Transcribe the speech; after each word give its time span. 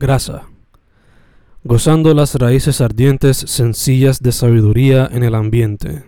Grasa. 0.00 0.44
Gozando 1.62 2.14
las 2.14 2.34
raíces 2.34 2.80
ardientes 2.80 3.36
sencillas 3.36 4.22
de 4.22 4.32
sabiduría 4.32 5.06
en 5.12 5.22
el 5.22 5.34
ambiente. 5.34 6.04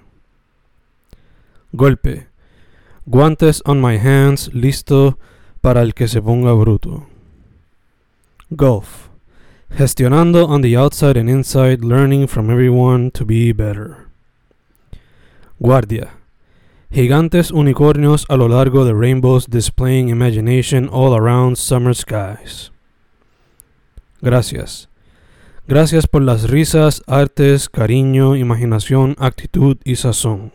Golpe. 1.73 2.29
Guantes 3.05 3.63
on 3.67 3.83
my 3.83 3.99
hands, 3.99 4.49
listo 4.55 5.19
para 5.61 5.83
el 5.83 5.93
que 5.93 6.09
se 6.09 6.23
ponga 6.23 6.55
bruto. 6.55 7.07
Gulf. 8.49 9.09
Gestionando 9.69 10.47
on 10.47 10.63
the 10.63 10.75
outside 10.75 11.19
and 11.19 11.29
inside, 11.29 11.85
learning 11.85 12.29
from 12.29 12.51
everyone 12.51 13.11
to 13.11 13.27
be 13.27 13.53
better. 13.53 14.09
Guardia. 15.61 16.13
Gigantes 16.91 17.51
unicornios 17.51 18.25
a 18.31 18.39
lo 18.39 18.49
largo 18.49 18.87
de 18.87 18.95
rainbows 18.95 19.47
displaying 19.49 20.09
imagination 20.09 20.89
all 20.91 21.15
around 21.15 21.57
summer 21.57 21.95
skies. 21.95 22.73
Gracias. 24.23 24.89
Gracias 25.67 26.07
por 26.07 26.23
las 26.23 26.49
risas, 26.49 27.03
artes, 27.07 27.69
cariño, 27.69 28.37
imaginación, 28.37 29.17
actitud 29.19 29.79
y 29.85 29.97
sazón. 29.97 30.53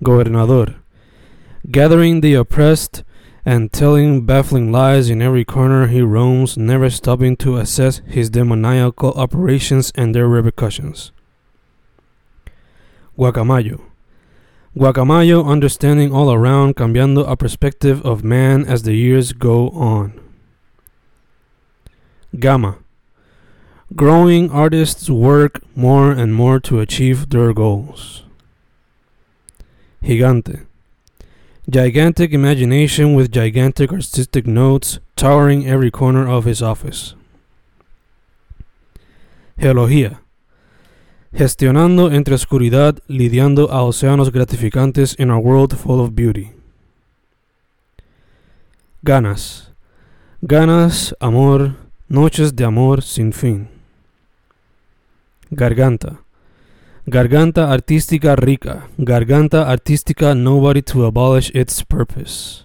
Gobernador. 0.00 0.82
Gathering 1.64 2.20
the 2.20 2.34
oppressed 2.34 3.04
and 3.44 3.72
telling 3.72 4.26
baffling 4.26 4.72
lies 4.72 5.08
in 5.08 5.22
every 5.22 5.44
corner 5.44 5.86
he 5.86 6.02
roams, 6.02 6.56
never 6.56 6.90
stopping 6.90 7.36
to 7.36 7.56
assess 7.56 8.02
his 8.06 8.30
demoniacal 8.30 9.12
operations 9.12 9.92
and 9.94 10.14
their 10.14 10.26
repercussions. 10.26 11.12
Guacamayo. 13.16 13.80
Guacamayo 14.76 15.46
understanding 15.46 16.12
all 16.12 16.32
around, 16.32 16.74
cambiando 16.74 17.28
a 17.28 17.36
perspective 17.36 18.04
of 18.04 18.24
man 18.24 18.64
as 18.64 18.82
the 18.82 18.94
years 18.94 19.32
go 19.32 19.68
on. 19.70 20.23
Gamma. 22.38 22.78
Growing 23.94 24.50
artists 24.50 25.08
work 25.08 25.60
more 25.76 26.10
and 26.10 26.34
more 26.34 26.58
to 26.60 26.80
achieve 26.80 27.28
their 27.28 27.52
goals. 27.52 28.24
Gigante. 30.02 30.66
Gigantic 31.70 32.32
imagination 32.32 33.14
with 33.14 33.30
gigantic 33.30 33.92
artistic 33.92 34.46
notes 34.46 34.98
towering 35.16 35.66
every 35.66 35.90
corner 35.90 36.28
of 36.28 36.44
his 36.44 36.60
office. 36.60 37.14
Geología. 39.58 40.20
Gestionando 41.32 42.12
entre 42.12 42.34
oscuridad, 42.34 43.00
lidiando 43.08 43.70
a 43.70 43.82
océanos 43.82 44.30
gratificantes 44.30 45.14
in 45.14 45.30
a 45.30 45.38
world 45.38 45.76
full 45.76 46.00
of 46.00 46.14
beauty. 46.14 46.52
Ganas. 49.04 49.70
Ganas, 50.42 51.14
amor, 51.20 51.76
noches 52.08 52.54
de 52.54 52.64
amor 52.64 53.02
sin 53.02 53.32
fin. 53.32 53.68
Garganta. 55.50 56.18
Garganta 57.06 57.70
artística 57.70 58.36
rica. 58.36 58.88
Garganta 58.98 59.70
artística 59.70 60.34
nobody 60.34 60.82
to 60.82 61.04
abolish 61.04 61.50
its 61.54 61.82
purpose. 61.82 62.64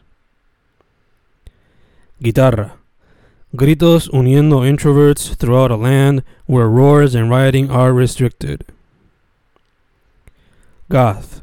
Guitarra. 2.21 2.75
Gritos 3.53 4.09
uniendo 4.09 4.63
introverts 4.63 5.35
throughout 5.35 5.71
a 5.71 5.75
land 5.75 6.23
where 6.45 6.67
roars 6.67 7.15
and 7.15 7.29
rioting 7.29 7.69
are 7.71 7.93
restricted. 7.93 8.65
Goth. 10.89 11.41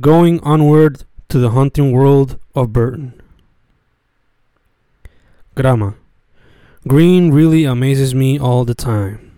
Going 0.00 0.40
onward 0.40 1.04
to 1.28 1.38
the 1.38 1.50
hunting 1.50 1.92
world 1.92 2.38
of 2.54 2.72
Burton. 2.72 3.14
Grama. 5.54 5.94
Green 6.86 7.30
really 7.30 7.64
amazes 7.64 8.12
me 8.12 8.38
all 8.38 8.64
the 8.64 8.74
time. 8.74 9.32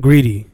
Greedy. 0.00 0.46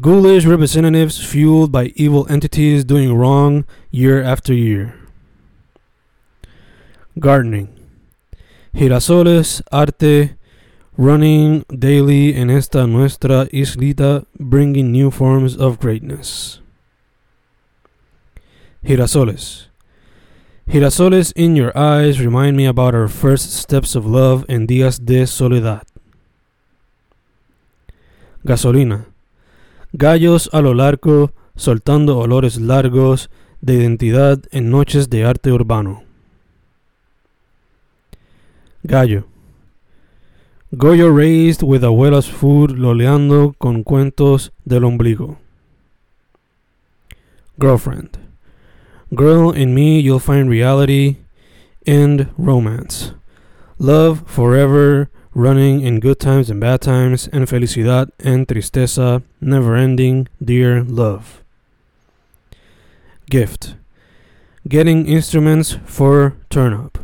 Ghoulish 0.00 0.44
representatives 0.44 1.24
fueled 1.24 1.72
by 1.72 1.92
evil 1.96 2.26
entities 2.28 2.84
doing 2.84 3.14
wrong 3.14 3.64
year 3.90 4.22
after 4.22 4.52
year. 4.52 4.94
Gardening. 7.18 7.68
Girasoles, 8.74 9.62
arte, 9.70 10.36
running 10.98 11.64
daily 11.70 12.34
en 12.34 12.50
esta 12.50 12.86
nuestra 12.86 13.46
islita, 13.52 14.26
bringing 14.38 14.92
new 14.92 15.10
forms 15.10 15.56
of 15.56 15.78
greatness. 15.78 16.60
Girasoles. 18.84 19.71
Girasoles 20.66 21.32
in 21.34 21.56
your 21.56 21.76
eyes 21.76 22.20
remind 22.20 22.56
me 22.56 22.66
about 22.66 22.94
our 22.94 23.08
first 23.08 23.52
steps 23.52 23.96
of 23.96 24.06
love 24.06 24.44
en 24.48 24.66
días 24.66 25.04
de 25.04 25.26
soledad. 25.26 25.82
Gasolina. 28.44 29.06
Gallos 29.92 30.48
a 30.52 30.62
lo 30.62 30.72
largo, 30.72 31.32
soltando 31.56 32.18
olores 32.18 32.60
largos 32.60 33.28
de 33.60 33.74
identidad 33.74 34.40
en 34.52 34.70
noches 34.70 35.10
de 35.10 35.24
arte 35.24 35.52
urbano. 35.52 36.04
Gallo. 38.84 39.24
Goyo 40.72 41.14
raised 41.14 41.62
with 41.62 41.84
abuela's 41.84 42.30
food, 42.30 42.78
loleando 42.78 43.54
con 43.58 43.82
cuentos 43.82 44.52
del 44.64 44.84
ombligo. 44.84 45.38
Girlfriend. 47.60 48.21
Girl, 49.14 49.50
in 49.50 49.74
me 49.74 50.00
you'll 50.00 50.18
find 50.18 50.48
reality 50.48 51.16
and 51.86 52.28
romance. 52.38 53.12
Love 53.78 54.22
forever 54.26 55.10
running 55.34 55.80
in 55.80 56.00
good 56.00 56.20
times 56.20 56.50
and 56.50 56.60
bad 56.60 56.80
times, 56.80 57.28
and 57.28 57.46
felicidad 57.46 58.10
and 58.20 58.46
tristeza, 58.46 59.22
never 59.40 59.74
ending, 59.76 60.28
dear 60.42 60.84
love. 60.84 61.42
Gift 63.30 63.76
Getting 64.68 65.06
instruments 65.06 65.78
for 65.86 66.36
turn 66.48 66.72
up. 66.72 66.98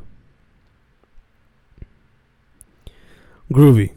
Groovy 3.53 3.93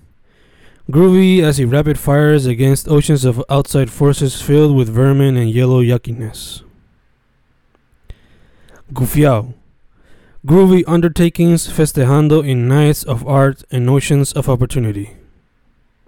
Groovy 0.90 1.44
as 1.44 1.58
he 1.58 1.66
rapid 1.66 2.00
fires 2.00 2.46
against 2.46 2.88
oceans 2.88 3.24
of 3.24 3.44
outside 3.50 3.92
forces 3.92 4.42
filled 4.42 4.76
with 4.76 4.90
vermin 4.90 5.38
and 5.38 5.52
yellow 5.52 5.82
yuckiness. 5.82 6.64
Gufiao 8.94 9.54
Groovy 10.46 10.84
undertakings 10.86 11.70
festejando 11.70 12.46
in 12.46 12.68
nights 12.68 13.04
of 13.04 13.26
art 13.26 13.64
and 13.72 13.86
notions 13.86 14.34
of 14.34 14.50
opportunity. 14.50 15.21